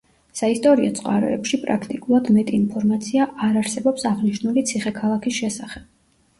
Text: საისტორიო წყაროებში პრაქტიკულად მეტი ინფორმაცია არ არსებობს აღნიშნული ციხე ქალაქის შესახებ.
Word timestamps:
საისტორიო 0.37 0.93
წყაროებში 0.99 1.59
პრაქტიკულად 1.65 2.33
მეტი 2.39 2.57
ინფორმაცია 2.61 3.29
არ 3.51 3.63
არსებობს 3.63 4.09
აღნიშნული 4.15 4.67
ციხე 4.73 4.99
ქალაქის 5.01 5.41
შესახებ. 5.45 5.89